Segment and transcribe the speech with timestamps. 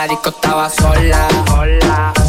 [0.00, 1.28] la disco estaba sola.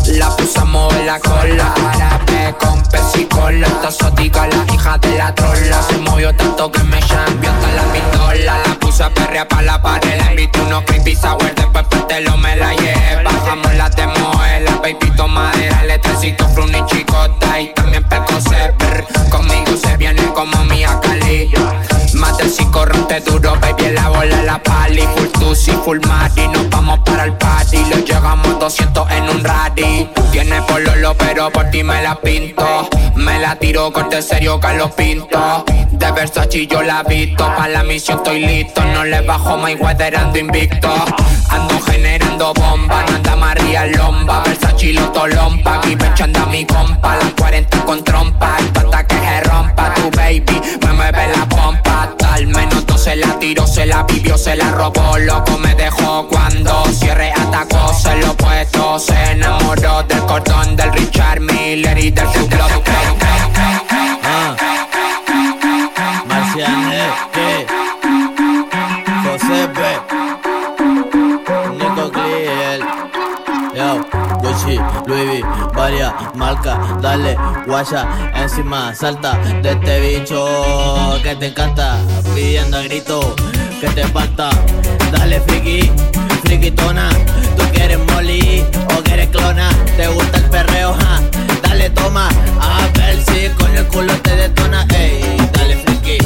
[0.07, 1.73] La puse a mover la cola.
[1.93, 3.65] Árabe con pesicola.
[3.65, 5.81] Esta exótica, la hija de la trola.
[5.89, 8.57] Se movió tanto que me champió hasta la pistola.
[8.67, 10.17] La puse a perrear pa' la pared.
[10.17, 11.55] La invité unos creepy sour.
[11.55, 11.85] Después
[12.25, 13.23] lo me la llevé.
[13.23, 14.33] Bajamos la demo,
[14.65, 15.83] la baby madera.
[15.85, 17.57] Letrecito, frun y chicota.
[17.61, 18.37] Y también peco
[19.29, 21.53] Conmigo se viene como Mia Cali.
[22.15, 25.07] Mate si corronte duro, baby, la bola, la pali.
[25.15, 26.49] Full tusi, full mari,
[28.61, 30.07] 200 en un rally.
[30.31, 32.87] Tiene pololo, pero por ti me la pinto.
[33.15, 35.65] Me la tiro corte serio, Carlos Pinto.
[35.89, 37.43] De Versace yo la visto.
[37.57, 38.85] Pa' la misión estoy listo.
[38.85, 40.93] No le bajo my weather, ando invicto.
[41.49, 44.43] Ando generando bomba, no anda María Lomba.
[44.43, 45.77] Versace lo tolompa.
[45.77, 47.15] Aquí anda mi compa.
[47.15, 48.57] Las 40 con trompa.
[48.57, 50.61] Hasta que se rompa tu baby.
[50.85, 51.90] Me mueve la pompa.
[53.01, 55.17] Se la tiró, se la vivió, se la robó.
[55.17, 57.91] Loco me dejó cuando cierre atacó.
[57.95, 63.20] Se lo puesto, se enamoró del cordón del Richard Miller y del Club
[75.75, 77.37] Varias marcas, dale,
[77.67, 81.97] guaya, encima, salta de este bicho que te encanta,
[82.33, 83.35] pidiendo a grito
[83.81, 84.49] que te falta,
[85.11, 85.91] dale friki,
[86.45, 87.09] frikitona,
[87.57, 88.63] tú quieres molly
[88.97, 91.19] o quieres clona, te gusta el perreo, ja,
[91.61, 92.29] dale toma,
[92.61, 96.19] a ver si con el culo te detona, ey, dale friki,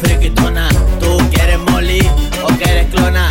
[0.00, 0.70] frikitona,
[1.00, 2.08] tú quieres molly
[2.44, 3.28] o quieres clona,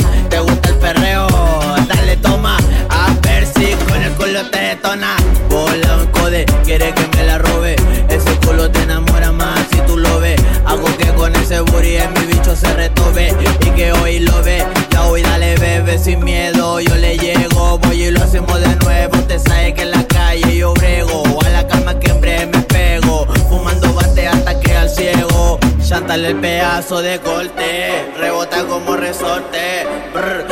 [4.50, 5.16] te detona,
[5.50, 7.76] bola un code, quiere que me la robe,
[8.10, 12.14] ese culo te enamora más si tú lo ves, hago que con ese booty en
[12.14, 13.34] mi bicho se retobe
[13.66, 18.04] y que hoy lo ve, ya hoy dale bebé sin miedo, yo le llego, voy
[18.04, 21.68] y lo hacemos de nuevo, te sabes que en la calle yo brego, a la
[21.68, 27.20] cama que en me pego, fumando bate hasta que al ciego, chántale el pedazo de
[27.20, 30.46] corte, rebota como resorte, brr,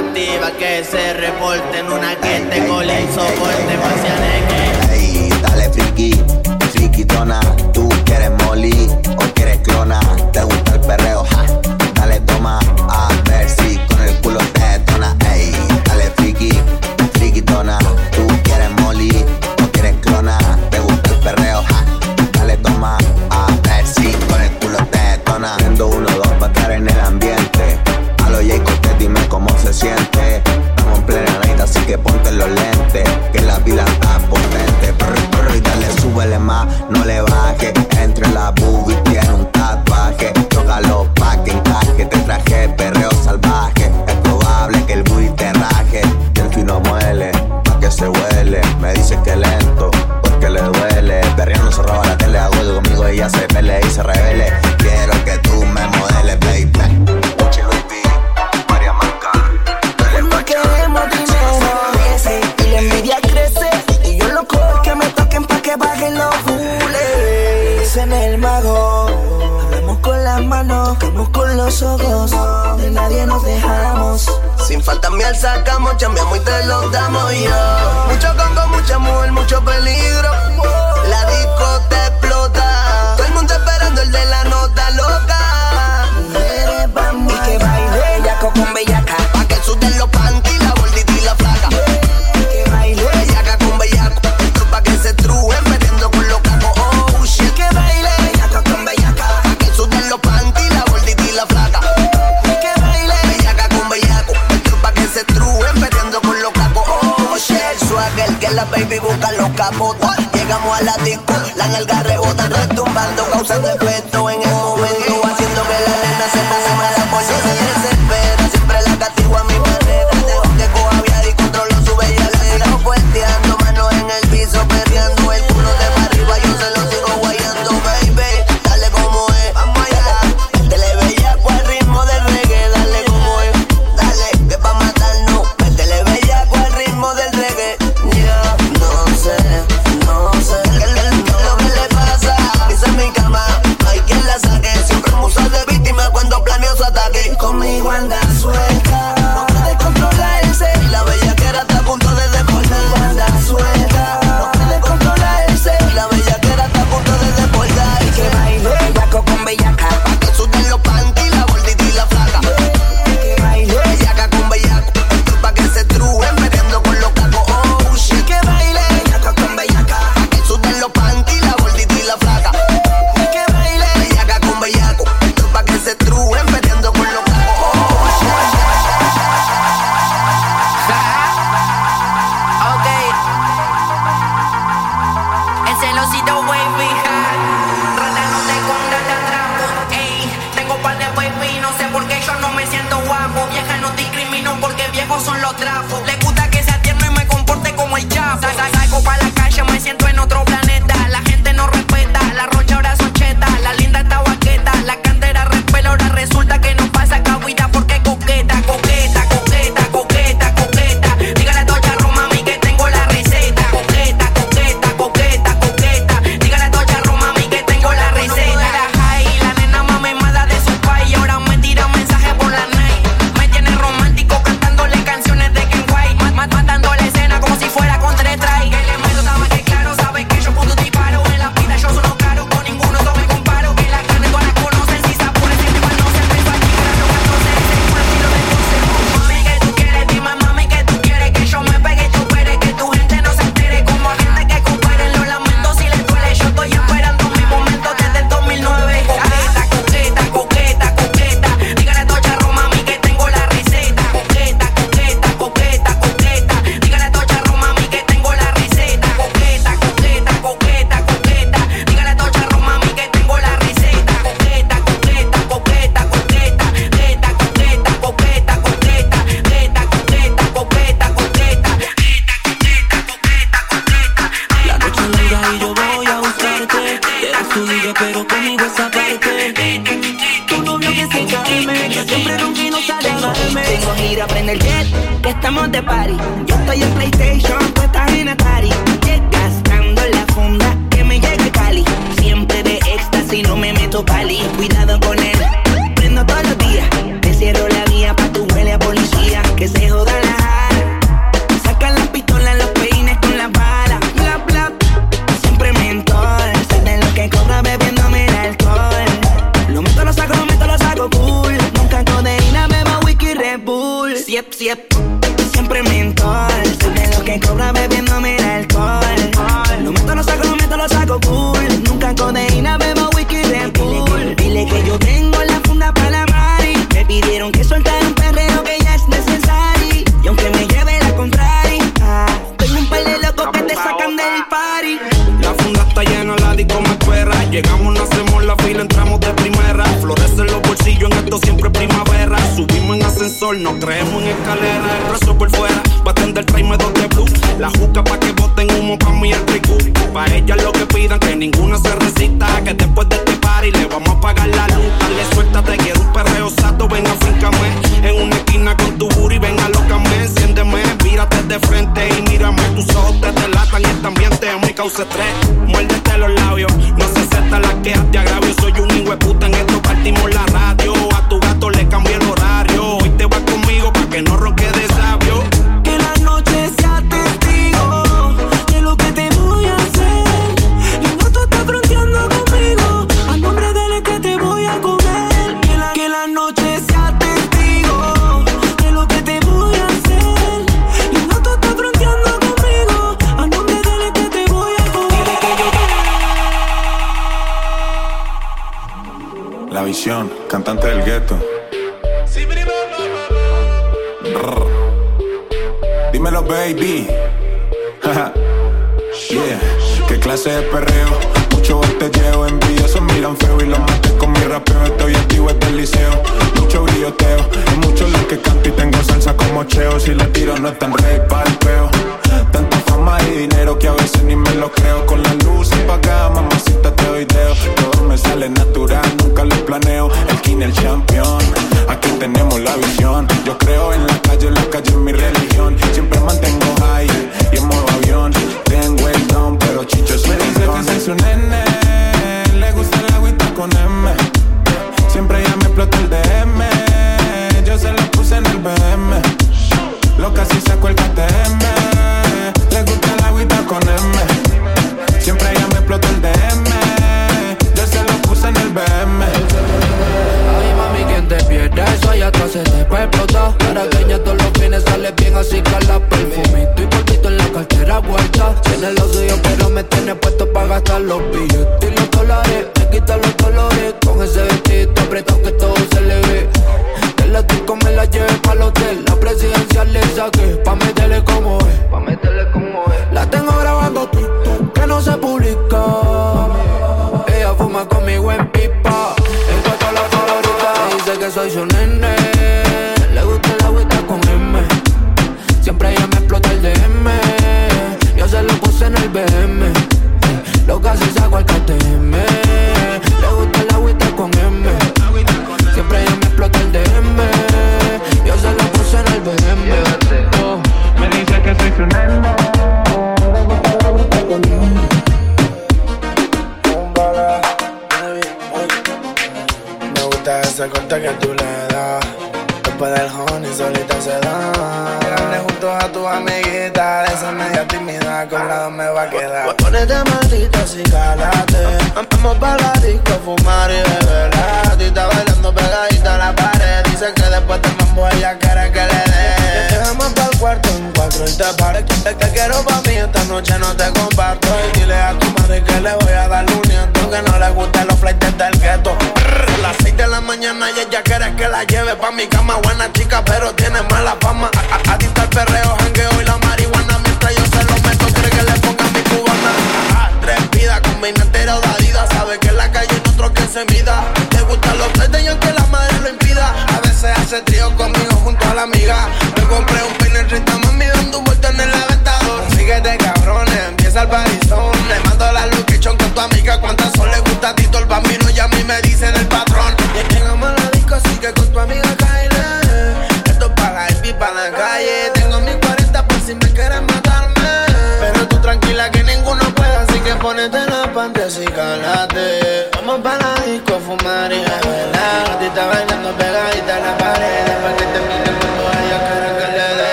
[0.00, 4.94] activa que se reporten, una que te cole y soporte, paseaneque.
[4.94, 6.12] Ey, dale friki,
[6.72, 7.69] frikitona, tú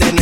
[0.00, 0.21] los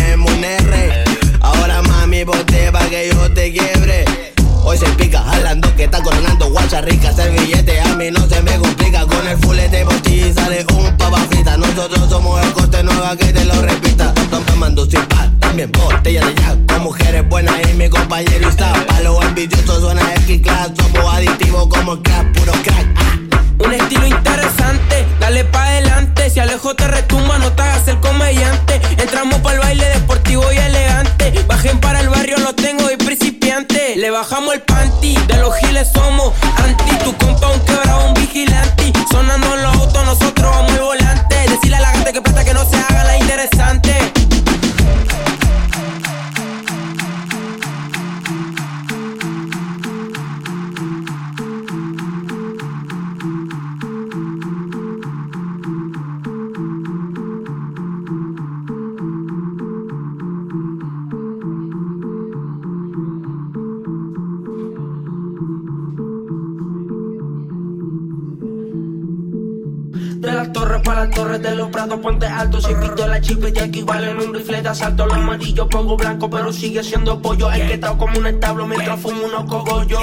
[73.41, 75.07] que valen un rifle de asalto.
[75.07, 77.51] Los amarillos pongo blanco, pero sigue siendo pollo.
[77.51, 80.01] El que está como un establo mientras fumo unos cogollos.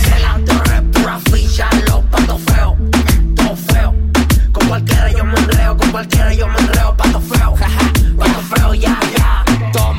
[0.00, 2.74] De las torres pura ficha, los patos feos,
[3.36, 3.94] todo feo.
[4.52, 7.54] Con cualquiera yo me enreo, con cualquiera yo me enreo, pato feo,
[8.18, 9.33] pato feo, ya, ya.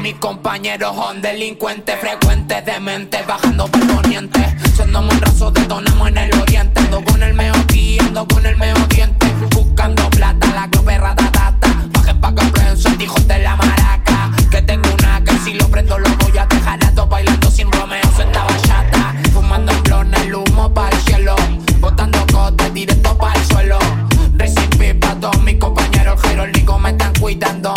[0.06, 4.56] Mis compañeros son delincuentes, frecuentes, dementes, bajando por poniente.
[4.76, 6.80] Siendo monrazos, detonamos en el oriente.
[6.80, 9.26] Ando con el aquí, ando con el meo diente.
[9.56, 11.88] Buscando plata, la globe ratatata.
[11.91, 14.30] Bajen pa' que prensa, hijos de la maraca.
[14.52, 17.72] Que tengo una que si lo prendo lo voy a dejar a todos bailando sin
[17.72, 19.15] romeos en la bachata.
[19.34, 21.36] Fumando en blon, el humo para el cielo.
[21.80, 23.80] Botando cotes directo para el suelo.
[24.38, 27.74] Racing pipa, todos mis compañeros jerólicos me están cuidando.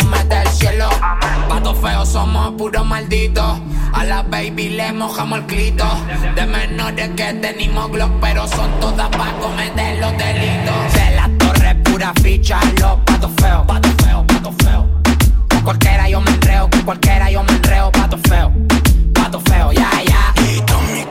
[1.69, 3.59] Patos feos somos puros malditos.
[3.93, 5.85] A la baby le mojamos el clito.
[6.33, 10.93] De menores que tenemos Glock, pero son todas pa' cometer los delitos.
[10.93, 14.85] De la torre pura ficha, los patos feos, patos feos, patos feos.
[15.47, 18.51] Con cualquiera yo me enreo, con cualquiera yo me enreo, pato feo,
[19.13, 20.08] pato feo, ya, ya.
[20.08, 20.08] Y todos mis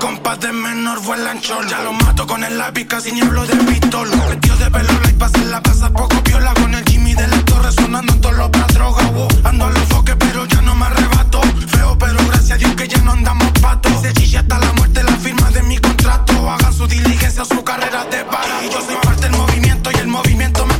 [0.08, 1.68] compas de menor vuelan chol.
[1.68, 4.16] Ya lo mato con el lápiz, casi ni hablo de pistola.
[4.30, 6.54] Metido de pelo, like pasa la casa, poco piola.
[6.54, 9.02] Con el Jimmy de la torre sonando en todos los bras droga.
[9.44, 11.42] Ando a los foques, pero ya no me arrebato.
[11.72, 13.92] Feo, pero gracias a Dios que ya no andamos patos.
[14.02, 16.50] Se chilla hasta la muerte, la firma de mi contrato.
[16.50, 18.64] Hagan su diligencia, su carrera de para.
[18.64, 20.77] Y yo soy parte del movimiento y el movimiento me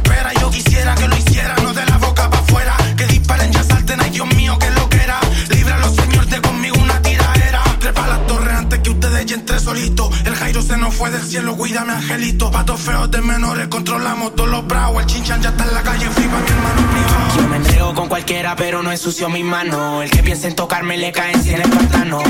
[9.70, 12.50] El Jairo se nos fue del cielo, cuídame, angelito.
[12.50, 15.02] Patos feos de menores, controlamos todos los bravos.
[15.02, 17.36] El chinchan ya está en la calle, flipa mi hermano privado.
[17.36, 20.02] Yo me enreo con cualquiera, pero no ensucio mis manos.
[20.02, 22.22] El que piense en tocarme le cae en cien espartano.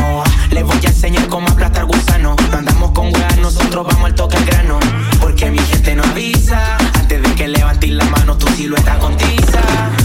[0.50, 2.34] Les voy a enseñar cómo aplastar gusano.
[2.50, 4.80] No andamos con weas, nosotros vamos al toque al grano.
[5.20, 6.76] Porque mi gente no avisa.
[6.94, 9.60] Antes de que levantes la mano, tu silueta con tiza.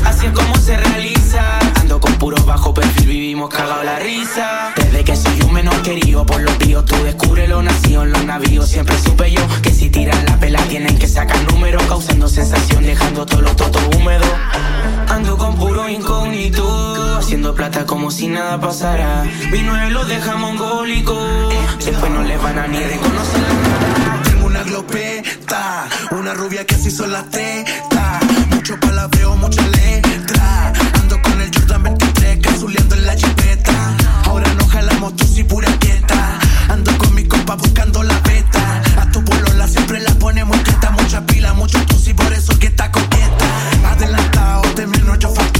[0.05, 1.59] Así es como se realiza.
[1.81, 4.71] Ando con puros bajo perfil, vivimos cagado la risa.
[4.75, 8.25] Desde que soy un menor querido por los tíos, tú descubres lo nacido en los
[8.25, 8.67] navíos.
[8.67, 13.23] Siempre supe yo que si tiran la pela tienen que sacar números, causando sensación, dejando
[13.23, 14.27] todos los totos húmedos.
[15.09, 19.25] Ando con puro incógnito, haciendo plata como si nada pasara.
[19.51, 19.61] Mi
[19.91, 21.15] los deja mongólico,
[21.85, 24.23] después no les van a ni reconocer la.
[24.23, 28.23] Tengo una glopeta, una rubia que así son las tetas.
[28.49, 30.73] Mucho palabreo, mucha letra.
[35.11, 36.39] Tu y pura quieta.
[36.69, 38.81] Ando con mi compa buscando la beta.
[38.97, 40.91] A tu polola siempre la ponemos quieta.
[40.91, 43.45] Mucha pila, mucho tusi, por eso que está coqueta.
[43.91, 45.52] Adelantado, de menos yo facturo.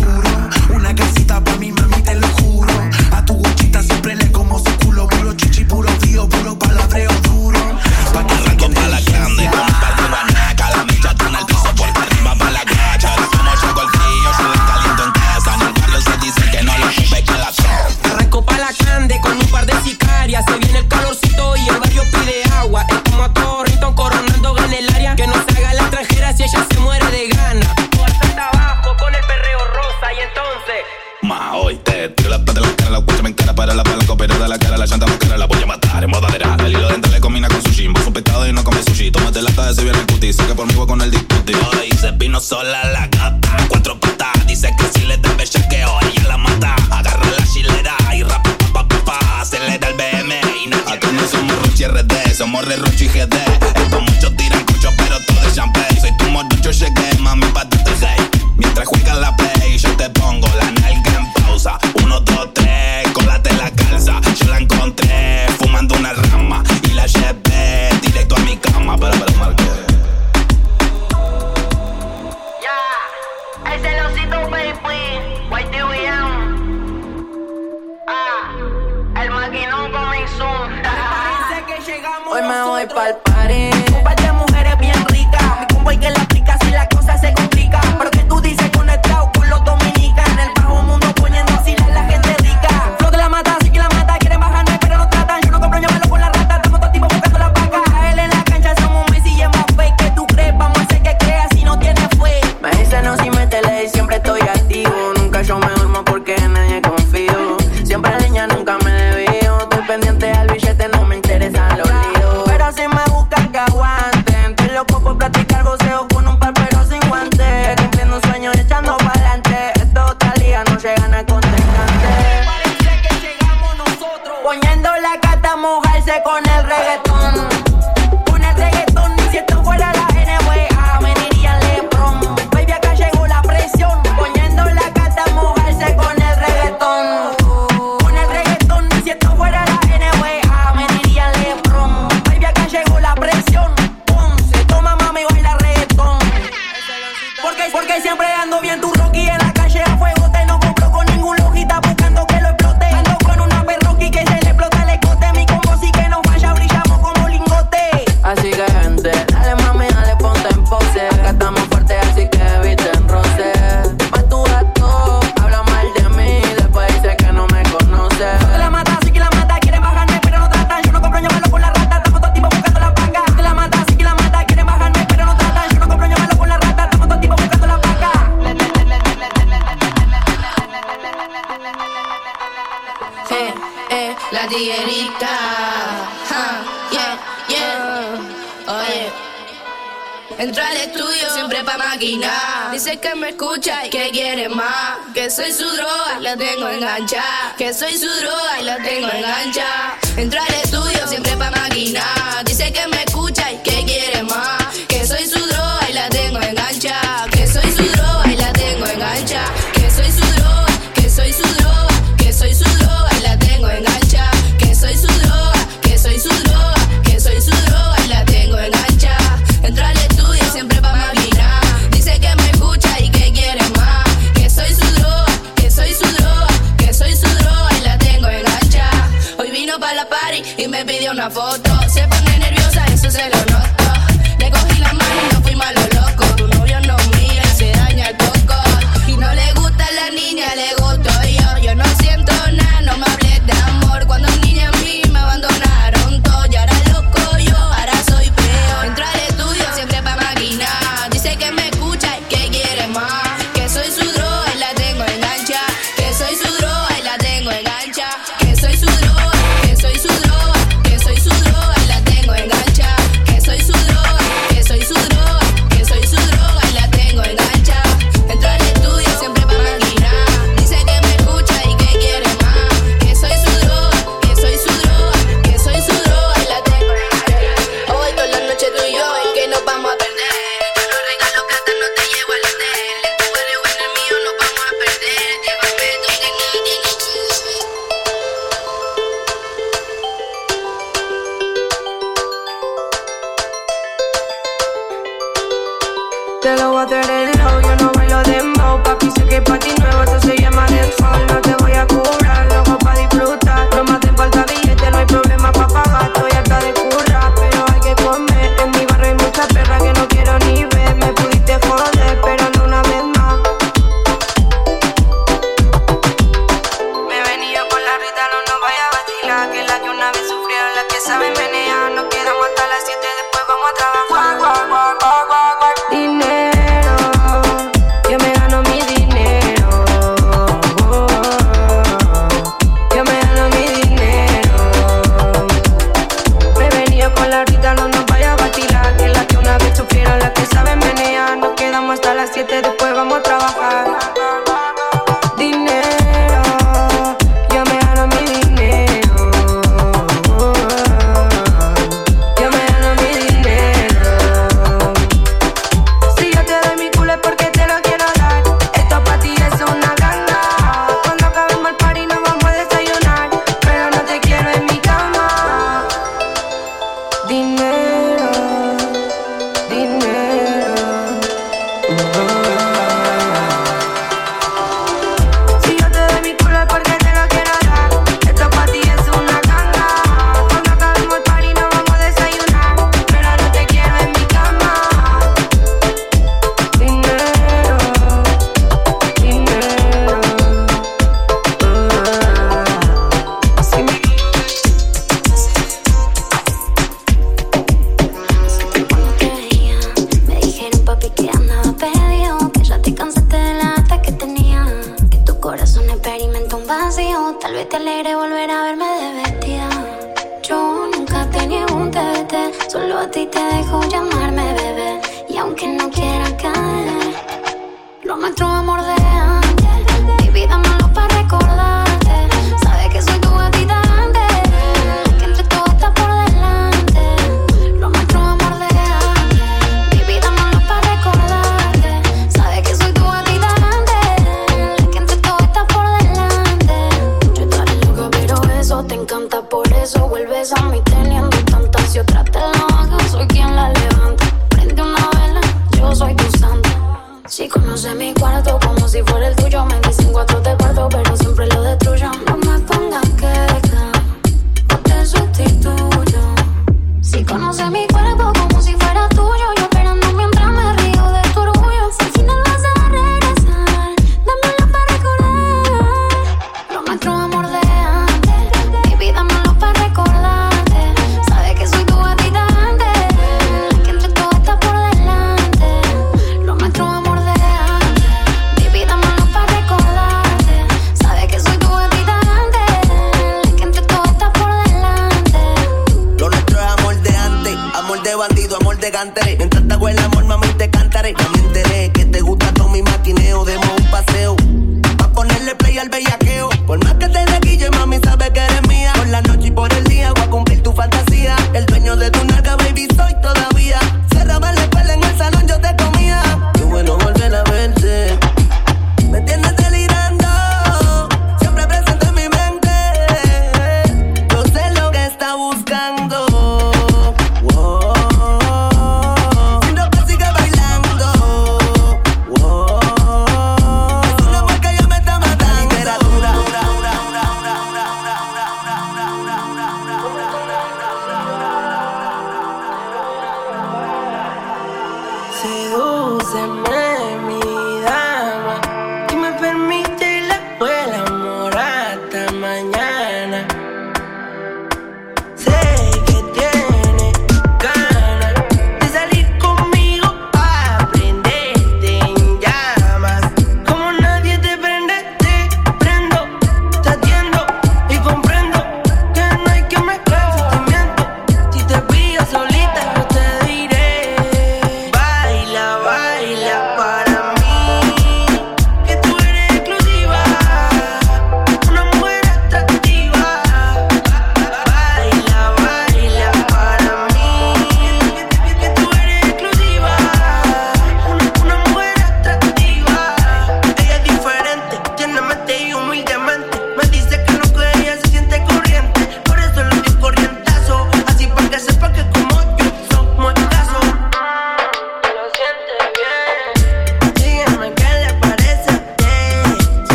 [195.34, 197.56] soy su droga y la tengo enganchada.
[197.58, 199.98] Que soy su droga y la tengo enganchada.
[200.16, 202.23] Entro al estudio siempre pa' maquinar.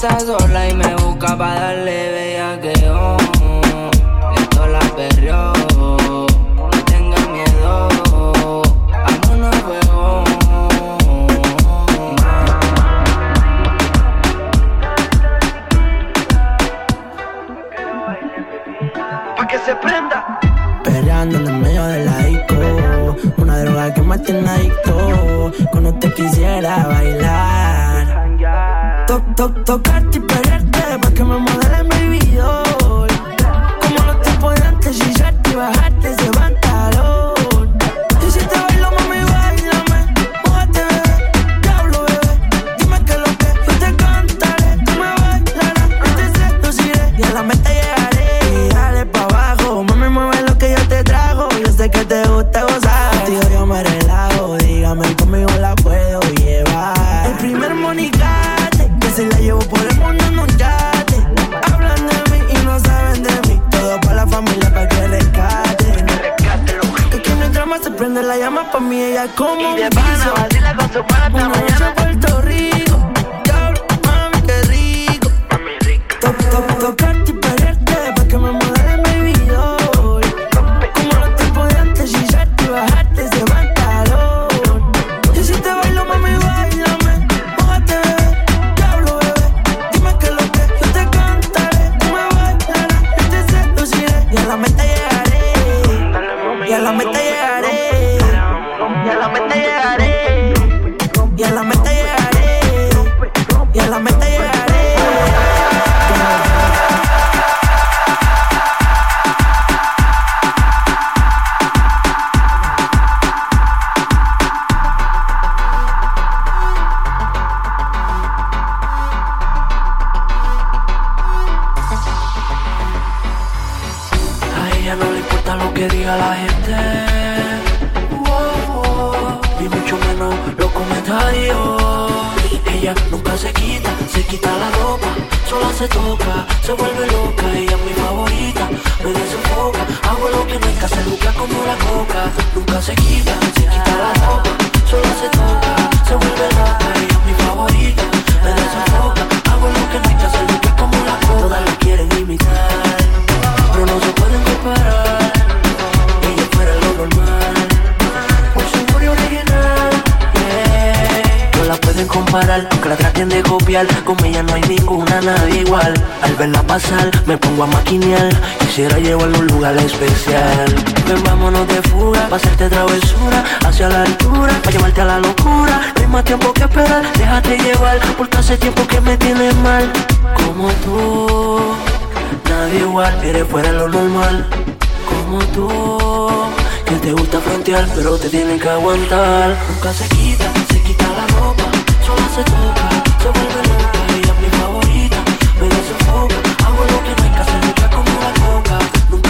[0.00, 2.17] Estás sola y me busca para darle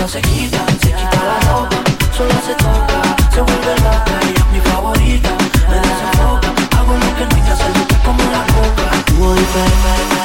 [0.08, 1.88] se quita, se quita la ropa
[2.18, 3.00] solo se toca,
[3.32, 4.14] se vuelve loca.
[4.22, 5.30] Ella es mi favorita,
[5.70, 6.50] me desenfoca.
[6.76, 8.86] Hago lo que no hay que hacer, es como la coca.
[9.06, 10.18] Tú diferente.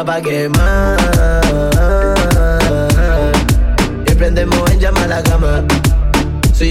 [0.00, 0.79] Pa' quemar.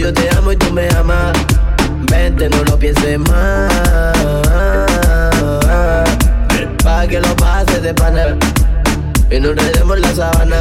[0.09, 1.37] Yo te amo y tú me amas,
[2.11, 3.71] vente, no lo pienses más.
[6.83, 8.35] Pa' que lo pases de pana
[9.29, 10.57] y no enredemos la sábana.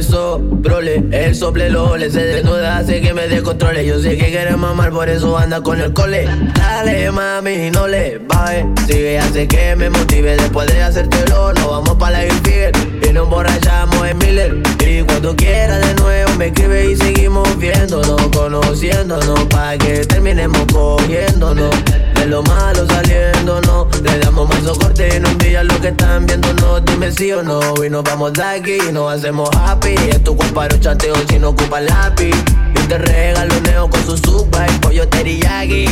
[0.00, 1.04] Es sobrole.
[1.12, 3.84] El soplelo le se desnuda, hace que me descontrole.
[3.86, 6.26] Yo sé que quiere mamar, por eso anda con el cole.
[6.54, 8.66] Dale, mami, no le baje.
[8.86, 10.36] Sigue, hace que me motive.
[10.36, 12.72] Después de hacértelo, nos vamos para la Infiel.
[13.08, 14.62] Y nos emborrachamos en Miller.
[14.86, 19.44] Y cuando quiera de nuevo, me escribe y seguimos viéndonos, conociéndonos.
[19.50, 21.74] Pa' que terminemos cogiéndonos.
[22.20, 23.98] De lo malo saliéndonos.
[24.02, 26.84] Le damos más soporte y no envían lo que están viéndonos.
[26.84, 27.82] Dime sí o no.
[27.82, 29.94] Y nos vamos de aquí y nos hacemos happy.
[30.10, 32.36] Es tu comparo chanteo si no ocupa lápiz.
[32.74, 35.86] Yo te regalo un neo con su suba y pollo teriyaki.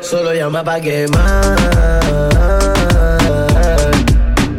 [0.00, 1.56] Solo llama pa' quemar.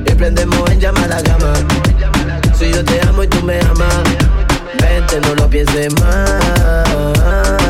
[0.05, 1.53] Y prendemos en llama la cama.
[2.53, 4.03] Si yo te amo y tú me amas,
[4.81, 7.68] vente, no lo pienses más.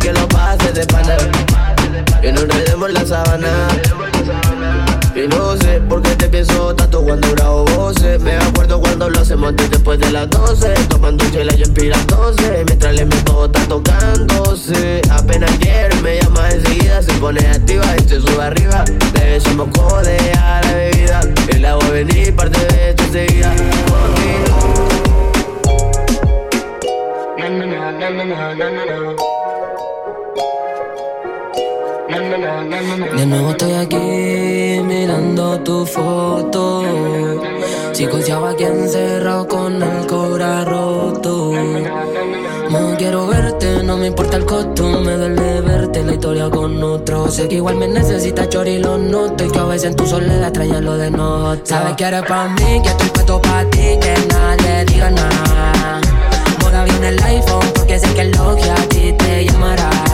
[0.00, 1.16] Que lo pases de pana.
[2.22, 3.68] Y no enredemos la sábana.
[5.14, 8.20] Y no sé por qué te pienso tanto cuando grabo voces.
[8.20, 10.72] Me acuerdo cuando lo hacemos antes después de las 12.
[10.88, 12.64] Tomando chela y inspirándose.
[12.66, 15.02] Mientras le meto está tocándose.
[15.10, 17.02] Apenas quiere, me llama enseguida.
[17.02, 18.84] Se pone activa y se sube arriba.
[19.14, 21.20] Le echamos codea a la bebida.
[21.52, 23.54] Y la voy a venir parte de esto enseguida.
[32.30, 36.84] De nuevo estoy aquí mirando tu foto.
[37.92, 41.52] Psicoseado aquí encerrado con el cobra roto.
[42.70, 45.00] No quiero verte, no me importa el costo.
[45.00, 47.28] Me duele verte la historia con otro.
[47.28, 49.44] Sé que igual me necesitas, chori, lo noto.
[49.44, 51.56] Y que a veces en tu soledad extrañas lo de no.
[51.64, 56.00] Sabes que eres pa' mí, que estoy puesto pa' ti, que nadie diga nada.
[56.62, 60.09] Ahora viene el iPhone porque sé que el logia a ti te llamará.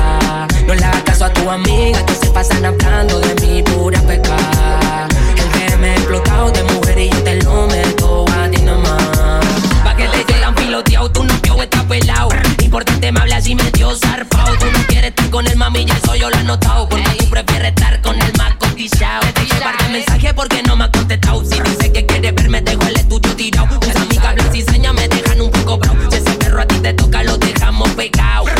[0.67, 5.07] No le hagas caso a tu amiga que se pasan hablando de mi pura pecado.
[5.37, 9.47] El que me he explotado de mujer y yo te lo meto a ti nomás.
[9.85, 12.31] Pa' que te llegan piloteado, tu novio está pelado.
[12.61, 14.57] Importante me hablas y me dio zarpado.
[14.59, 16.89] Tú no quieres estar con el mami, ya eso yo lo he notado.
[16.89, 19.23] Porque tú prefieres estar con el más cotizado.
[19.35, 21.45] Te llevar de mensaje porque no me ha contestado.
[21.45, 23.79] Si dice que quiere verme, dejo el estudio tirado.
[23.79, 25.99] Tus amigas hablan señas me dejan un poco bravo.
[26.11, 28.56] Ese perro a ti te toca, lo dejamos pegado.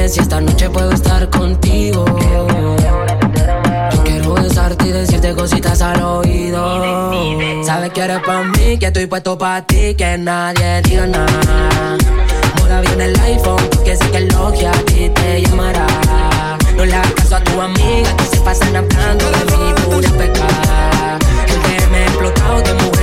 [0.00, 2.06] Dime si esta noche puedo estar contigo.
[3.92, 7.12] Yo quiero besarte y decirte cositas al oído.
[7.62, 11.98] Sabes que eres pa' mí, que estoy puesto pa' ti, que nadie diga nada.
[12.62, 15.86] Ahora viene el iPhone, porque sé que el Nokia a ti te llamará.
[16.78, 21.18] No le hagas caso a tu amiga, que se pasan hablando de mi pura pecado.
[21.46, 22.99] El que me he explotado de mujer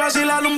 [0.00, 0.56] vacilar un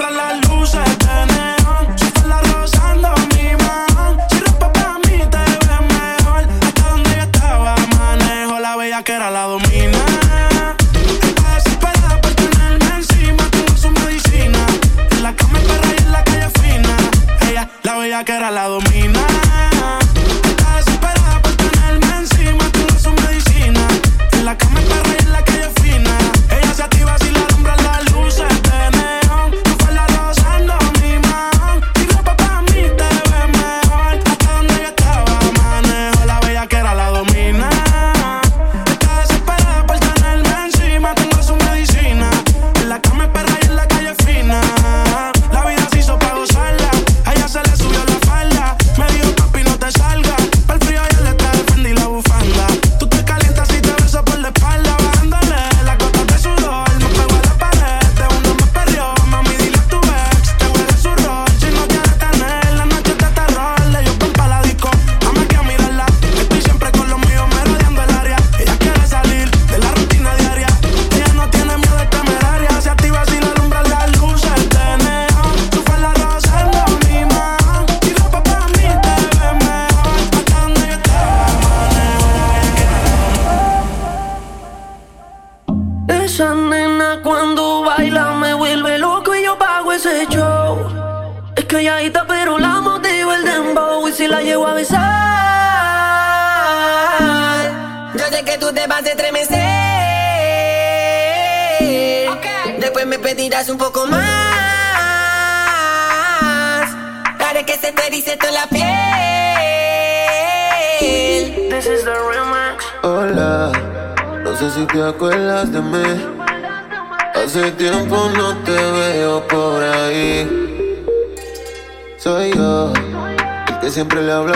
[124.13, 124.52] siempre le hablaba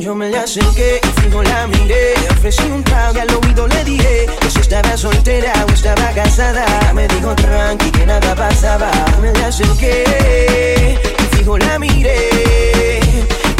[0.00, 2.14] Yo me le acerqué y fijo la miré.
[2.20, 6.10] Le ofrecí un trago y al oído le dije Que si estaba soltera o estaba
[6.12, 6.66] casada.
[6.94, 8.90] Me dijo tranqui que nada pasaba
[9.22, 13.00] Me le acerqué y fijo la miré.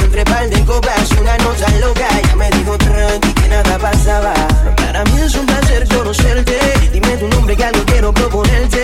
[0.02, 4.34] Entre par de copas una nota loca Ya me dijo tranqui que nada pasaba
[4.96, 6.58] Para mí es un placer conocerte.
[6.90, 8.82] Dime tu nombre que algo quiero proponerte.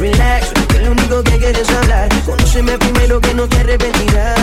[0.00, 2.08] Relax, que lo único que quieres hablar.
[2.24, 4.38] Conóceme primero que no te arrepentirás.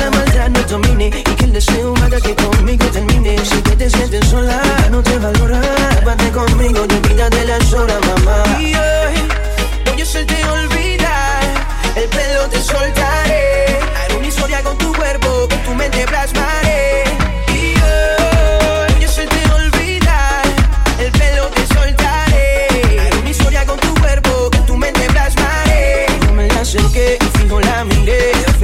[0.00, 3.38] La maldad no domine y que el deseo haga que conmigo termine.
[3.44, 5.60] Si que te sientes sola, no te valora
[6.04, 8.42] Vete conmigo, te olvídate las horas, mamá.
[8.58, 9.14] Y hoy
[9.86, 11.42] voy a hacerte olvidar.
[11.94, 13.78] El pelo te soltaré.
[13.94, 17.27] Haré una historia con tu cuerpo, con tu mente plasmaré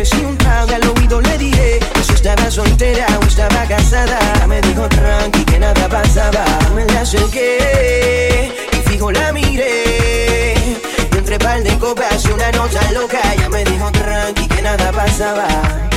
[0.04, 4.60] ofrecí un trago al oído le dije Que si estaba soltera o estaba casada Me
[4.60, 6.44] dijo tranqui que nada pasaba.
[6.74, 10.54] Me la acerqué y fijo la miré.
[11.12, 14.92] Y entre par de copas y una nota loca Ella me dijo tranqui que nada
[14.92, 15.46] pasaba.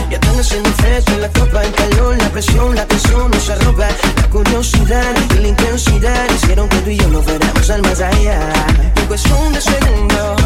[0.10, 3.88] Ya están haciendo fresco en la copa, el calor, la presión, la tensión nos arropa
[4.22, 8.40] La curiosidad y la intensidad hicieron que tú y yo nos fuéramos al más allá.
[8.96, 10.42] En cuestión de segundos,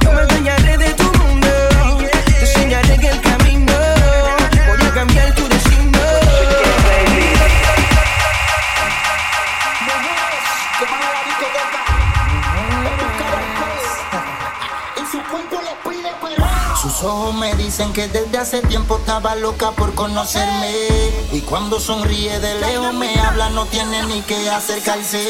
[0.00, 1.03] yo me adueñaré de tu
[17.04, 20.72] ojos me dicen que desde hace tiempo estaba loca por conocerme.
[21.32, 25.28] Y cuando sonríe de lejos me habla, no tiene ni que acercarse.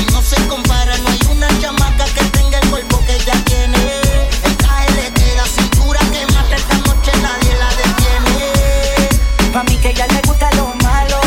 [0.00, 4.00] Y no se compara, no hay una chamaca que tenga el cuerpo que ella tiene.
[4.44, 9.52] El traje le queda cintura que mata esta noche, nadie la detiene.
[9.52, 11.20] Pa' mí que ella le gusta lo malo.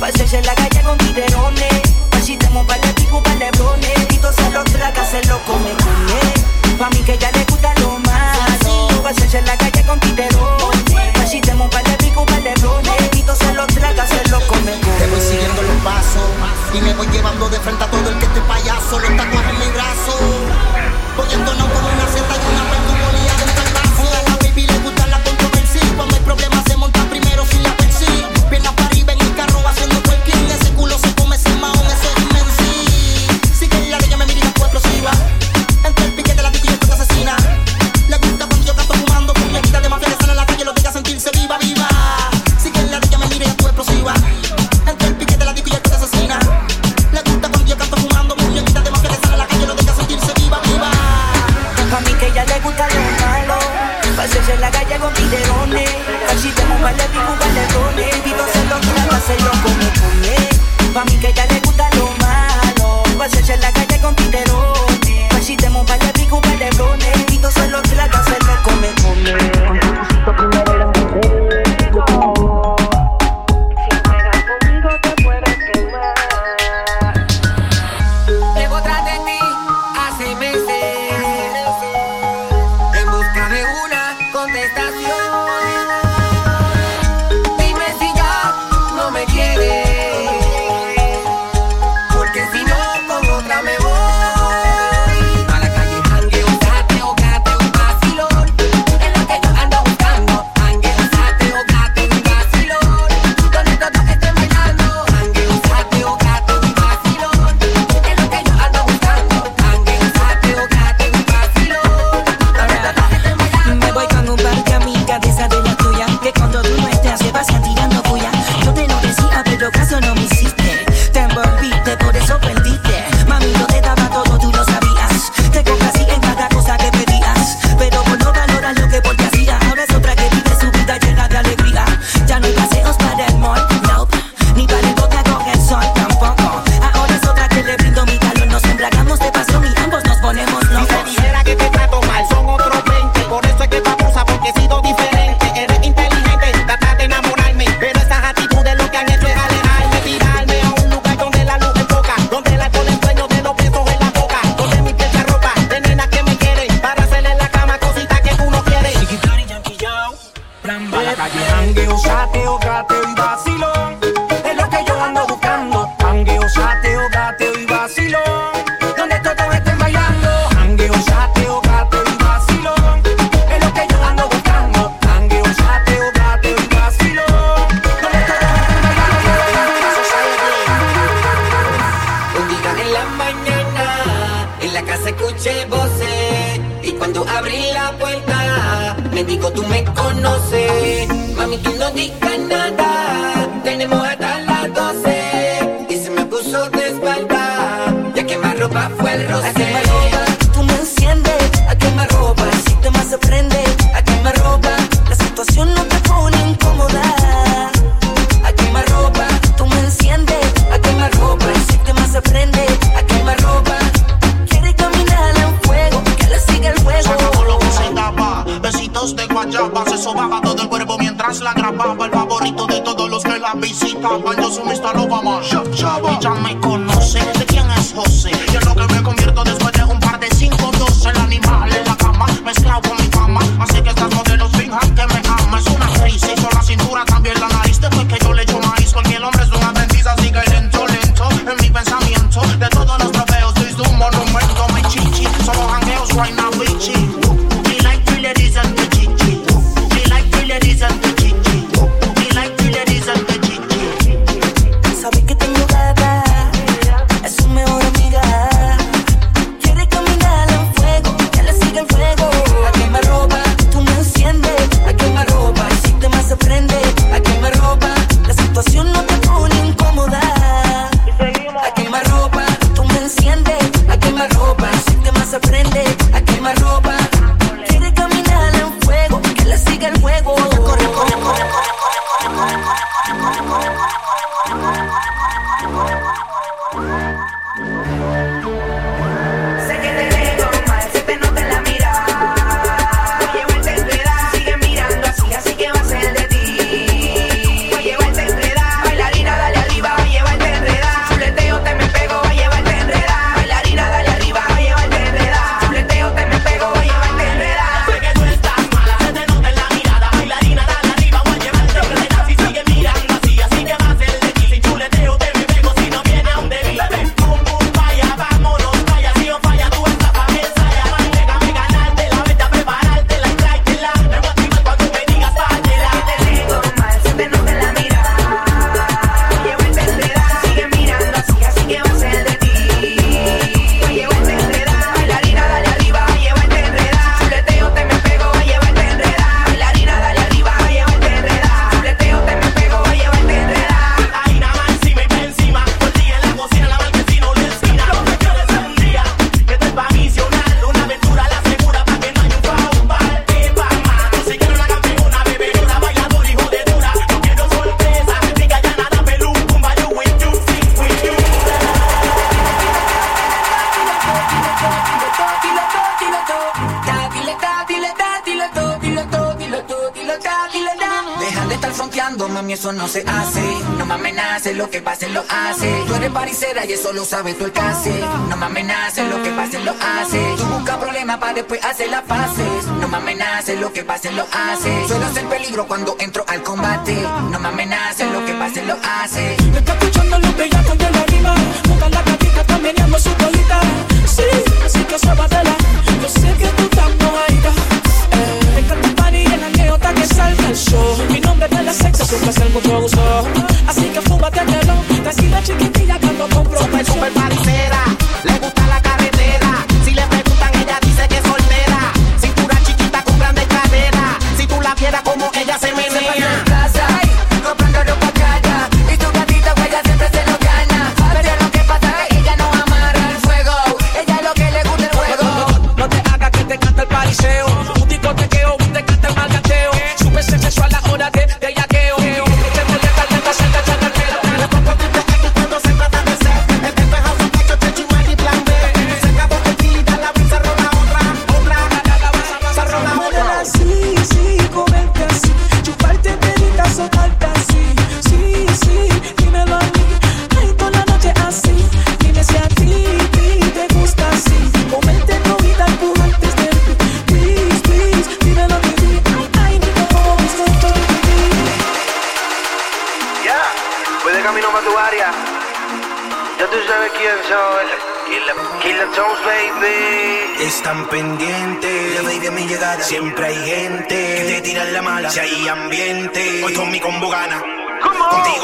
[0.00, 1.82] Pasearse en la calle con titerones.
[2.10, 3.98] Pa' si par de pico, par de brones.
[4.10, 5.70] Y se los traga, se los come.
[6.78, 7.47] Pa' mí que ella le
[18.96, 19.28] esté payaso.
[19.28, 19.37] Los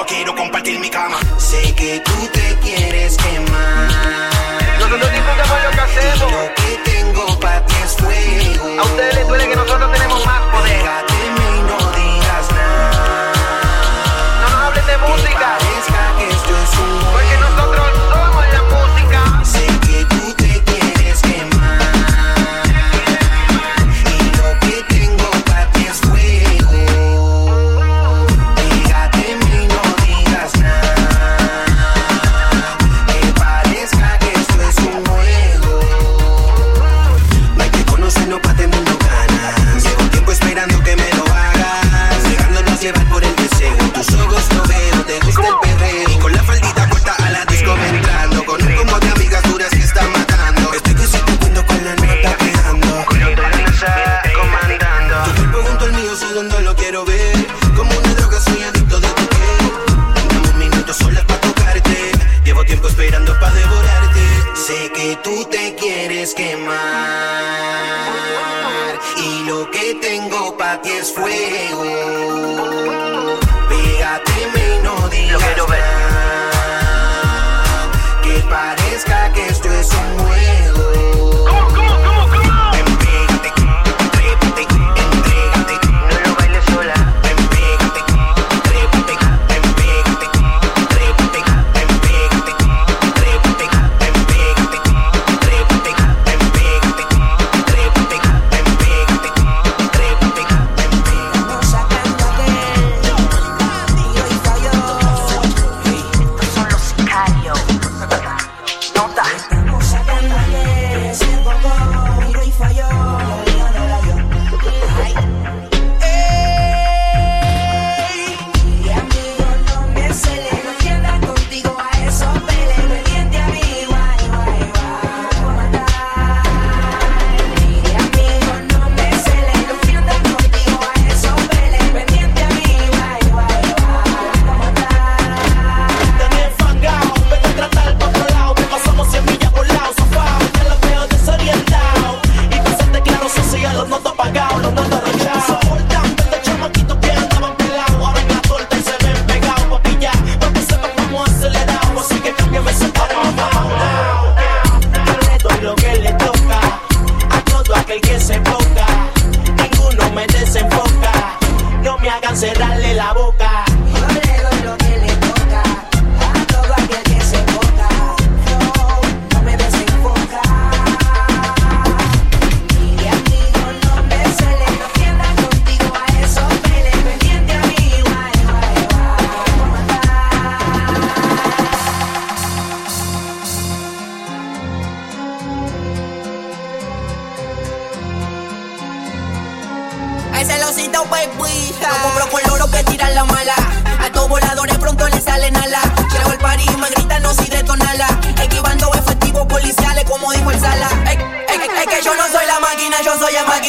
[0.06, 1.18] quiero compartir mi cama.
[1.38, 3.88] Sé que tú te quieres quemar.
[4.78, 6.32] Nosotros disfrutamos lo que hacemos.
[6.32, 8.80] Lo que tengo para ti es fuego.
[8.80, 10.53] A ustedes les duele que nosotros tenemos más.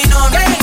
[0.03, 0.54] Yo soy el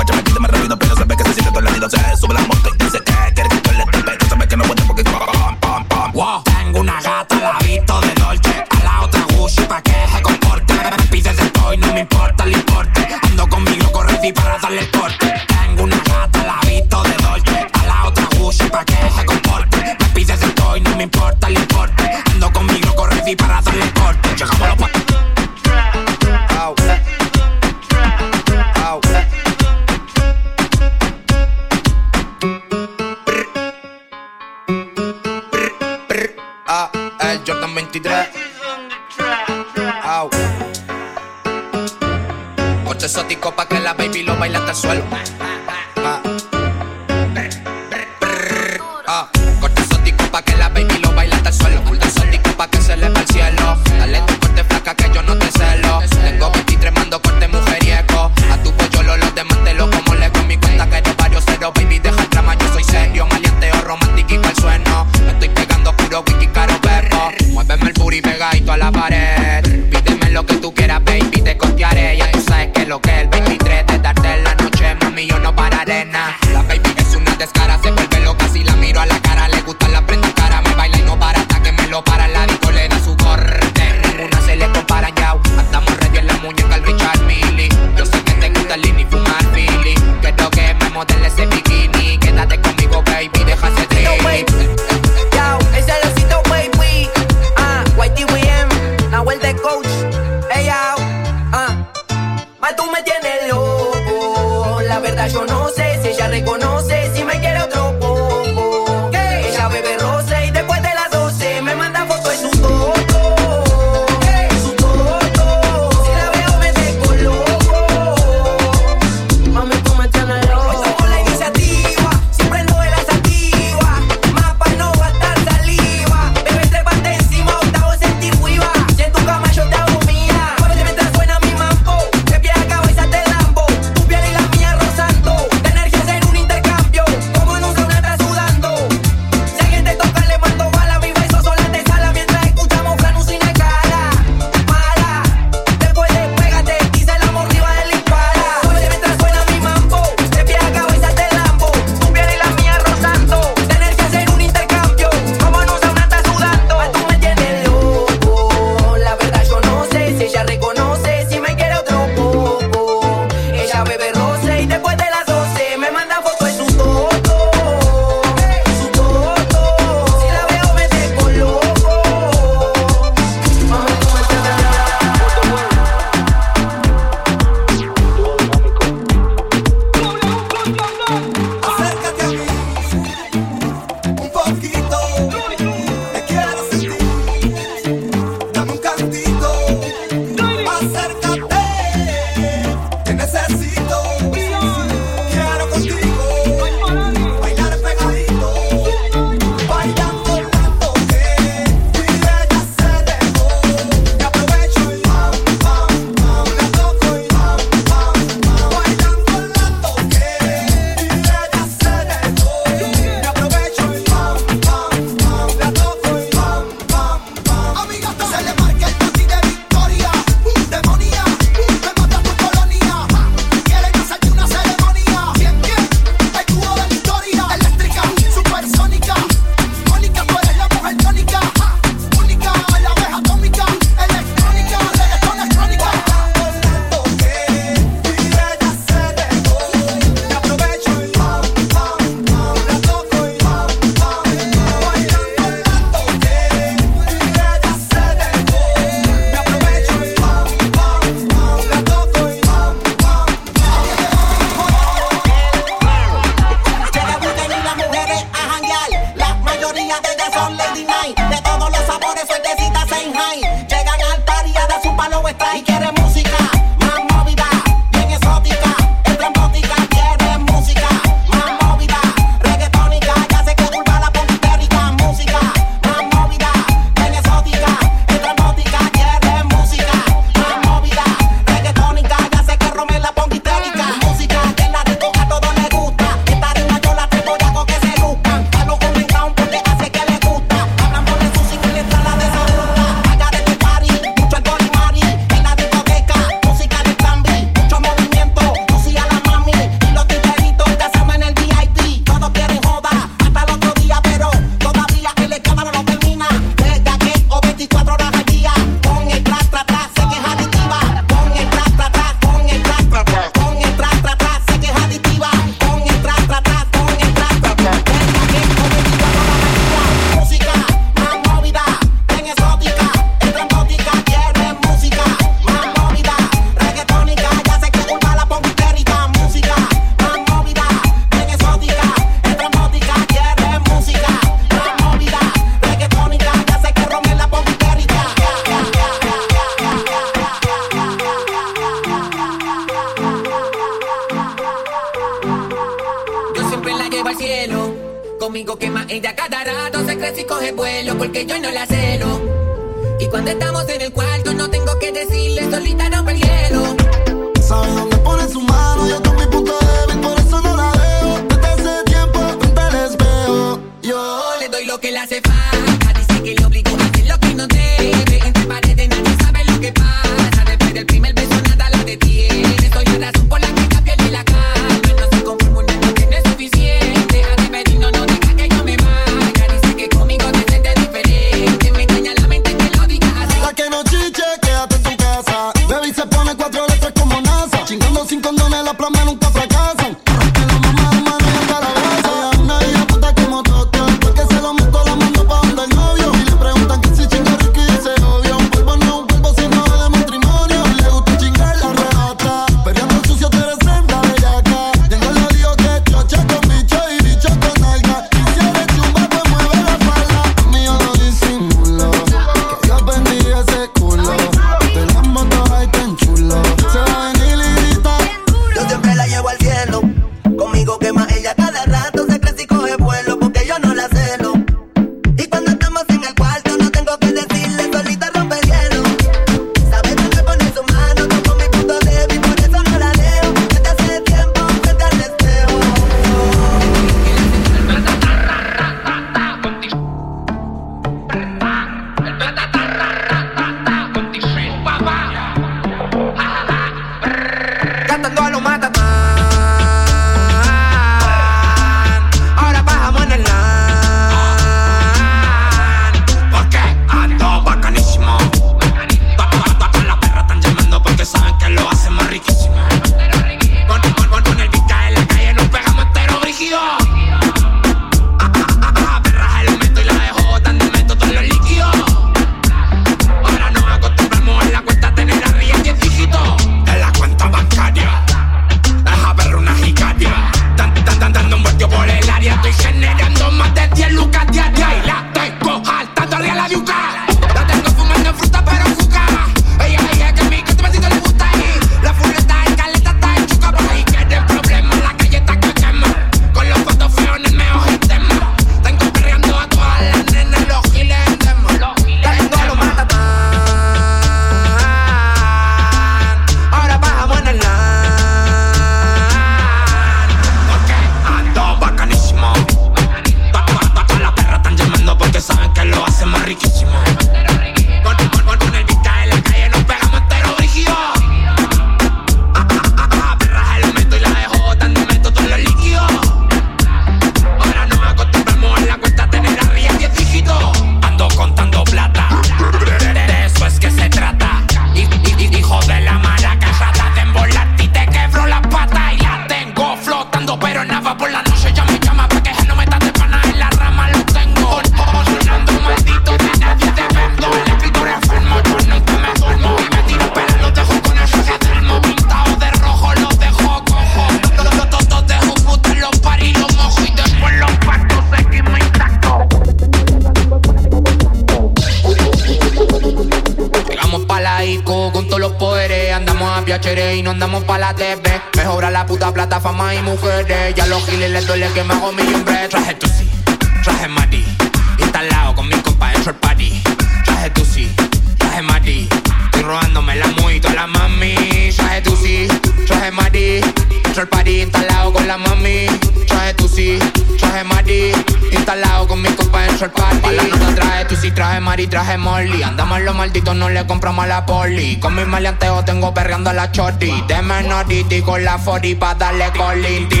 [597.91, 600.00] menority con la 40 pa' darle colín.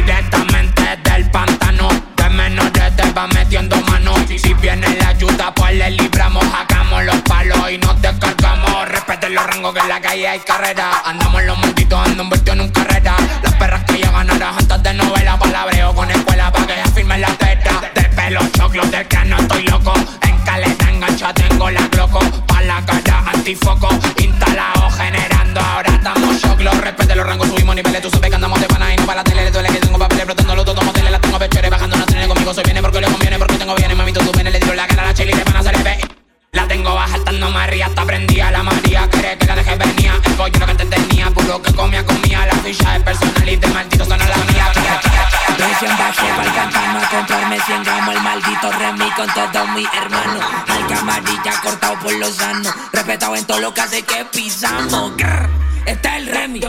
[49.73, 50.39] mi hermano.
[50.67, 52.73] Al camarilla cortado por los sanos.
[52.91, 55.15] Respetado en todo lo que hace que pisamos.
[55.17, 55.49] Grr,
[55.85, 56.61] está el Remy.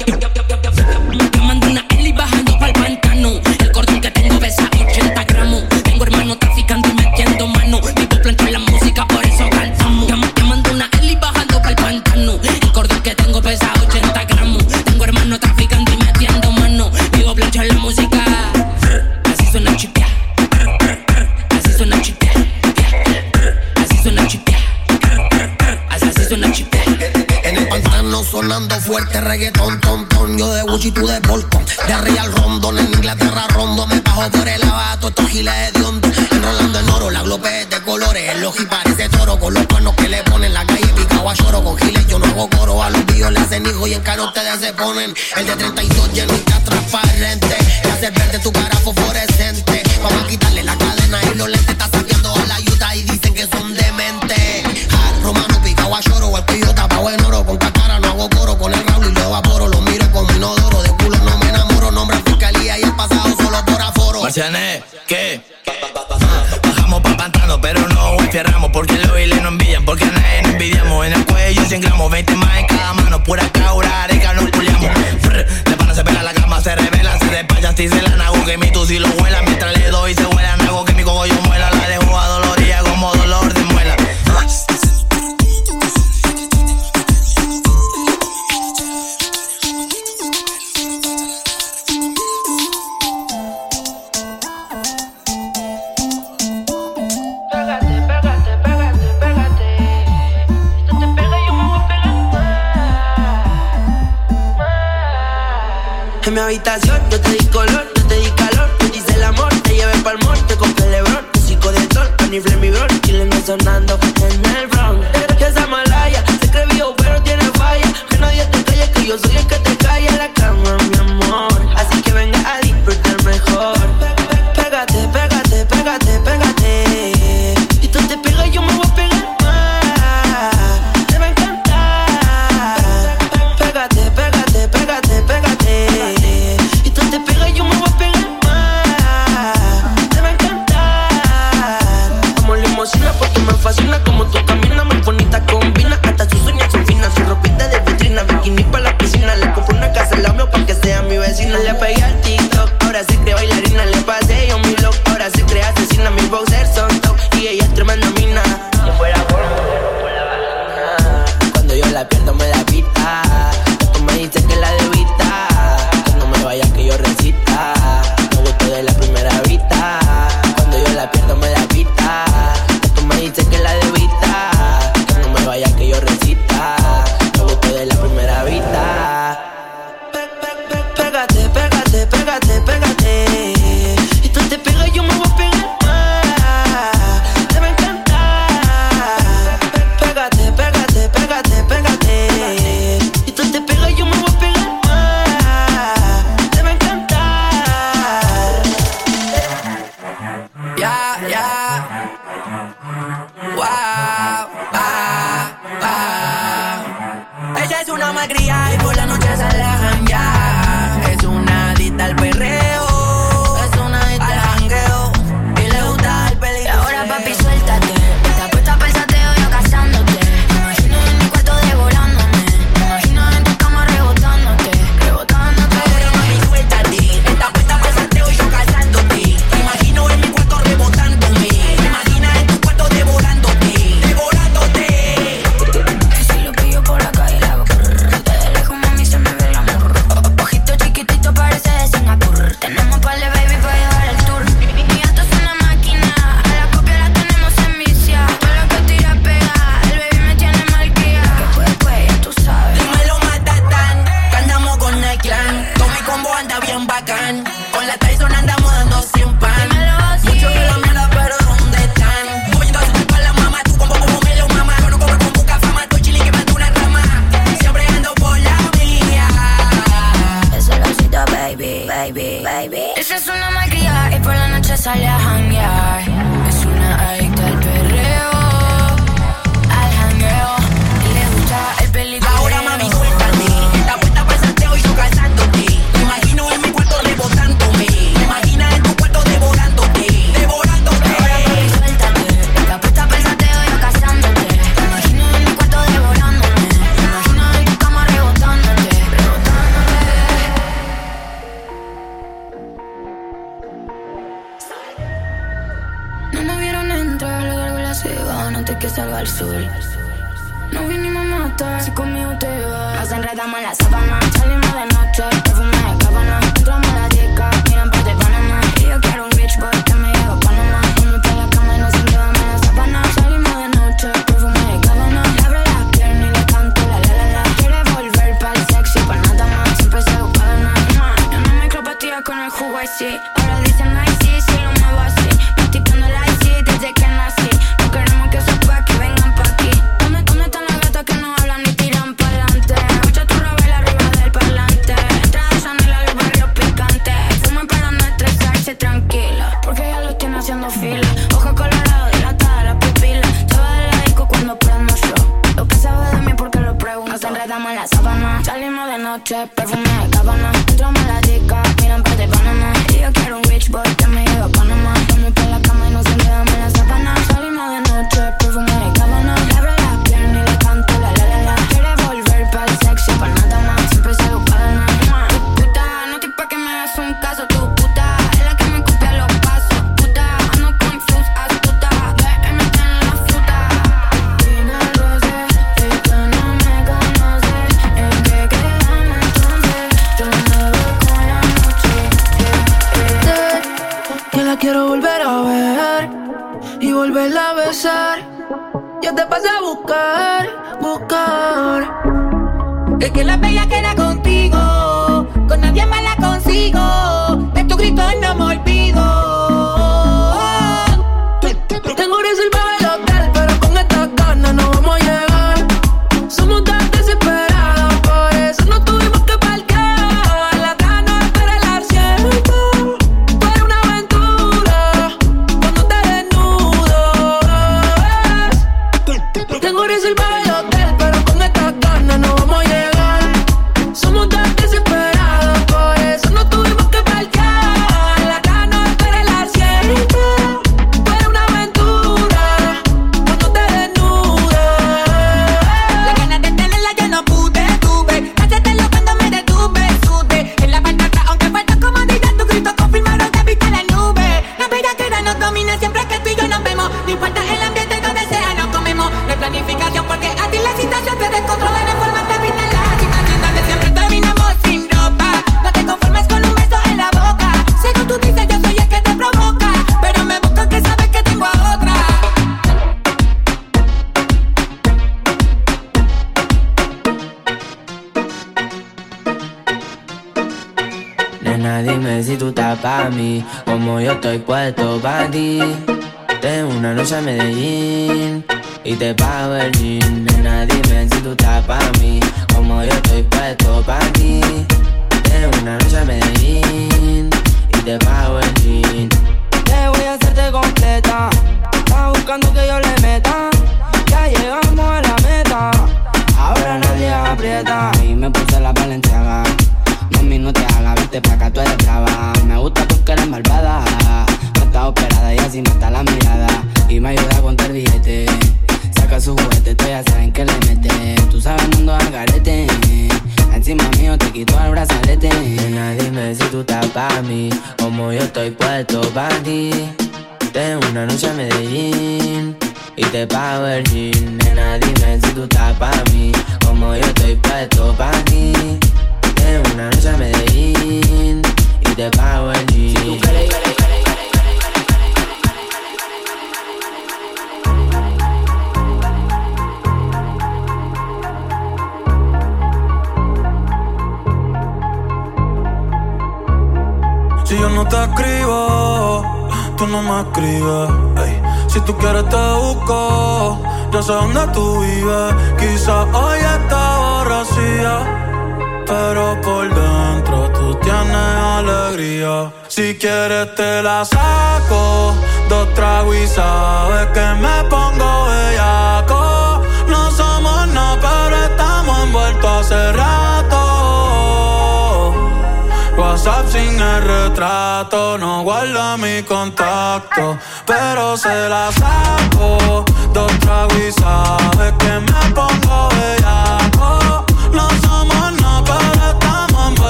[28.93, 30.37] fuerte reggaetón, ton, ton.
[30.37, 31.65] Yo de Gucci, tú de Bolton.
[31.65, 33.87] De Real Rondon, en Inglaterra Rondo.
[33.87, 36.09] Me bajo por el abato, estos giles de hondo.
[36.31, 38.31] Enrolando en oro, la glope de colores.
[38.33, 40.53] El logi parece toro con los panos que le ponen.
[40.53, 42.07] La calle picado a lloro con giles.
[42.07, 44.75] Yo no hago coro a los tíos, le hacen hijo y en caro ustedes se
[44.75, 45.15] ponen.
[45.37, 47.57] El de 32 lleno y está transparente.
[47.85, 49.32] Le hace verde tu cara fosforescente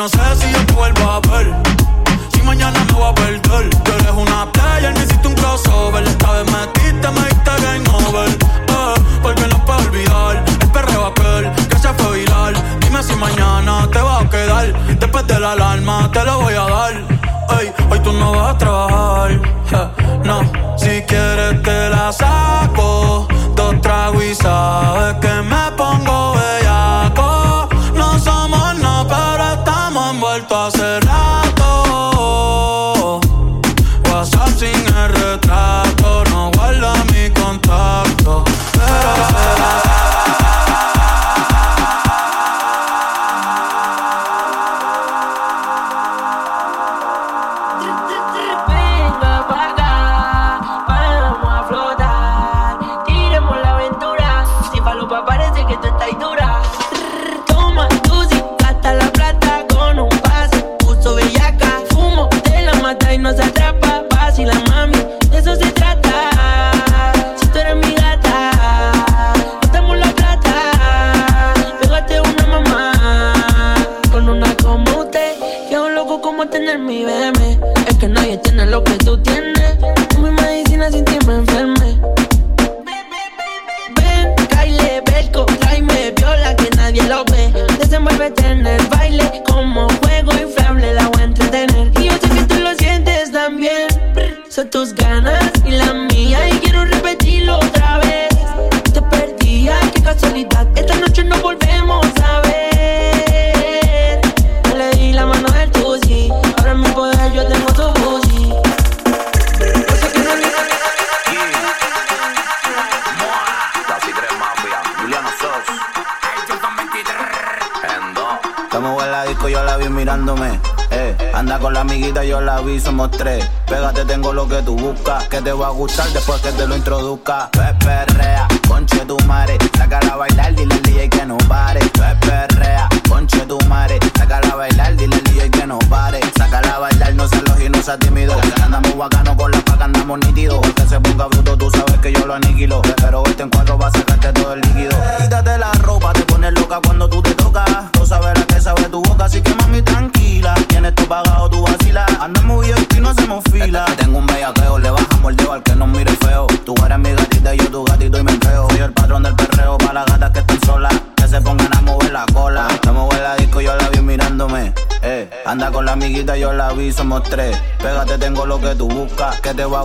[0.00, 0.59] no sé si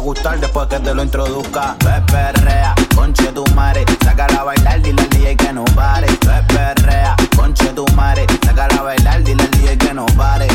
[0.05, 1.75] gustar después que te lo introduzca.
[1.79, 6.07] Tú es perrea, conche tu madre, sácala a bailar, dile al DJ que no pare.
[6.07, 10.47] Tú es perrea, conche tu madre, sácala a bailar, dile al DJ que no pare.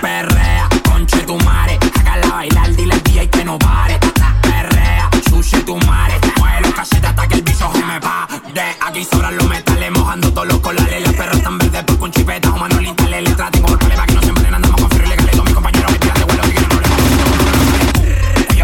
[0.00, 3.98] Perrea, conche tu madre, sácala a bailar, dile al DJ que no pare.
[4.42, 8.26] Perrea, sushi tu madre, mueve los cachetes hasta que el bicho se me va.
[8.54, 12.10] De aquí sobran los metales, mojando todos los colales, las perras están verdes, pues con
[12.10, 15.06] chipetas, o manualitas, le letras, tengo el problema que no se envenenan, andamos con frío
[15.06, 16.42] ilegales, con mis compañeros me tiran de vuelo,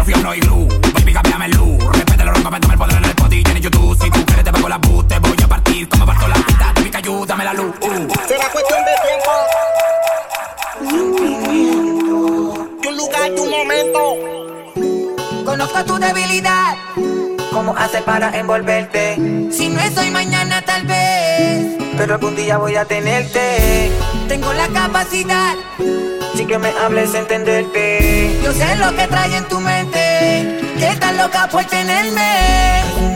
[0.03, 0.67] yo fui no y blue.
[0.93, 1.83] Baby, cambiame luz.
[1.93, 3.97] Respeta los roncos, me el poder en el spot en YouTube.
[4.01, 5.89] Si tú quieres, te pego la bus, te voy a partir.
[5.89, 7.75] Como parto la pista, te pica, ayúdame la luz.
[7.81, 8.27] Uh.
[8.27, 9.31] Será cuestión de tiempo.
[12.81, 13.99] De un lugar, de un momento.
[15.45, 16.75] Conozco tu debilidad.
[17.51, 19.15] ¿Cómo haces para envolverte?
[19.51, 21.77] Si no es hoy, mañana tal vez.
[21.97, 23.91] Pero algún día voy a tenerte.
[24.27, 25.55] Tengo la capacidad.
[26.35, 28.39] Sí que me hables entenderte.
[28.43, 29.59] Yo sé lo que trae en tu
[31.03, 33.12] estás loca por tenerme.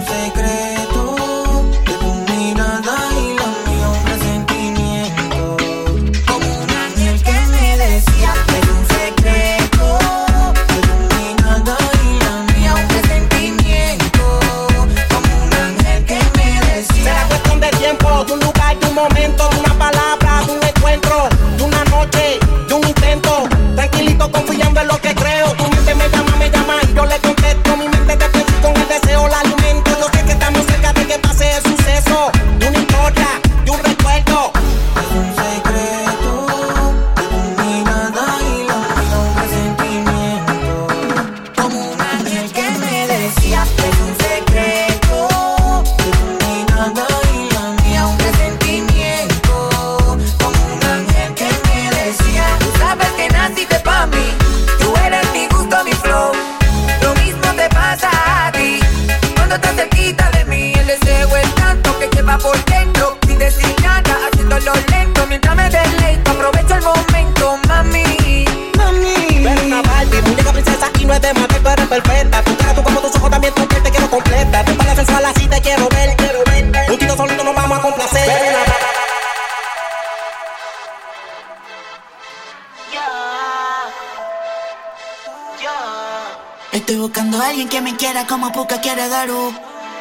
[87.97, 89.53] quiera como Puka quiere Garu.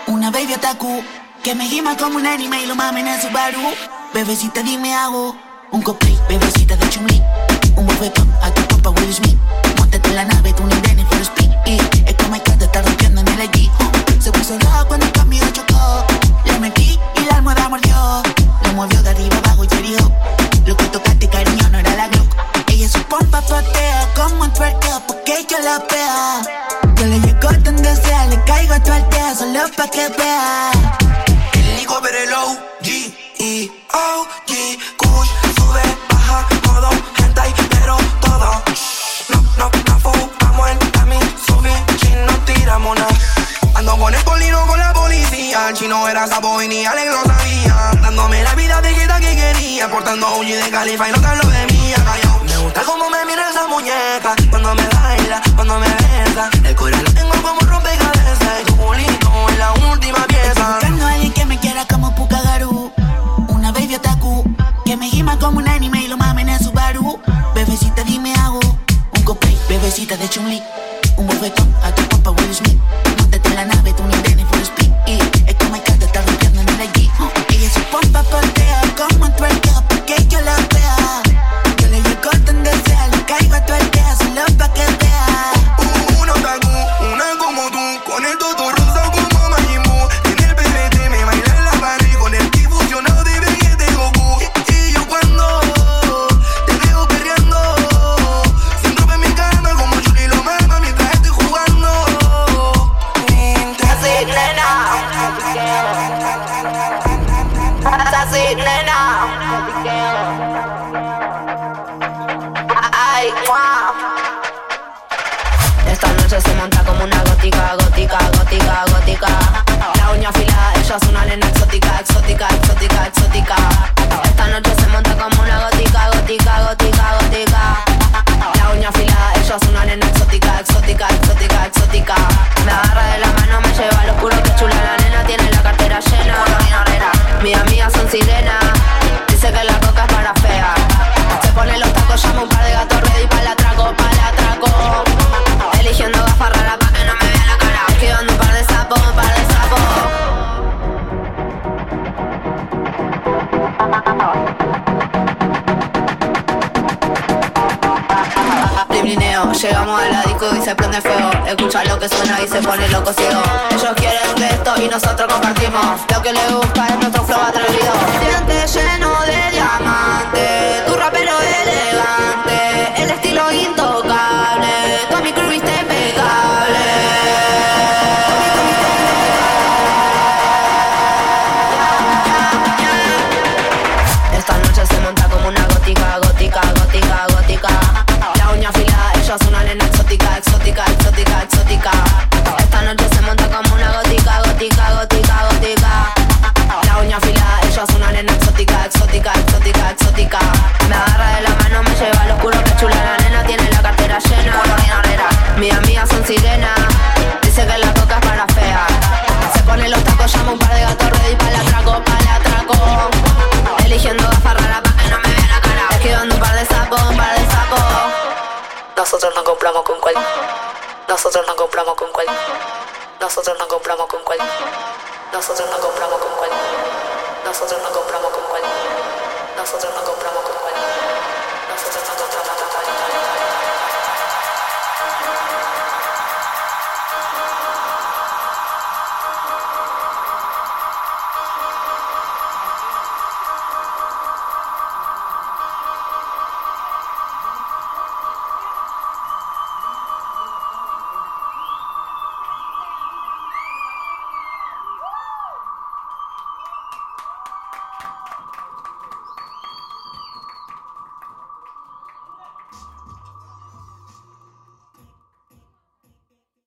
[0.07, 1.03] Una baby otaku
[1.43, 3.61] que me gima como un anime y lo mamen en su baru.
[4.13, 5.35] Bebecita, dime hago
[5.73, 7.23] un cosplay, bebecita de chumli.
[7.77, 8.13] Un bebé
[8.43, 9.46] a tu papá Will Smith.
[67.77, 68.59] Bebecita, dime hago
[69.19, 70.63] un copay, bebecita de chumli,
[71.19, 72.06] un bofetón aquí